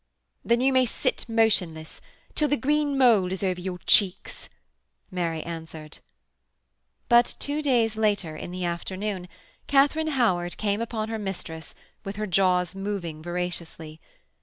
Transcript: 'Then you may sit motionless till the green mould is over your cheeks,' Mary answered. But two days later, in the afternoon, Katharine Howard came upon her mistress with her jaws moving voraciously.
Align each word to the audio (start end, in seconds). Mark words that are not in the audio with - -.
'Then 0.43 0.61
you 0.61 0.73
may 0.73 0.83
sit 0.83 1.29
motionless 1.29 2.01
till 2.33 2.47
the 2.47 2.57
green 2.57 2.97
mould 2.97 3.31
is 3.31 3.43
over 3.43 3.61
your 3.61 3.77
cheeks,' 3.85 4.49
Mary 5.11 5.43
answered. 5.43 5.99
But 7.07 7.35
two 7.37 7.61
days 7.61 7.95
later, 7.95 8.35
in 8.35 8.49
the 8.49 8.65
afternoon, 8.65 9.27
Katharine 9.67 10.07
Howard 10.17 10.57
came 10.57 10.81
upon 10.81 11.09
her 11.09 11.19
mistress 11.19 11.75
with 12.03 12.15
her 12.15 12.25
jaws 12.25 12.73
moving 12.73 13.21
voraciously. 13.21 14.01